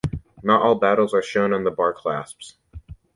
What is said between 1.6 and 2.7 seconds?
the bar clasps.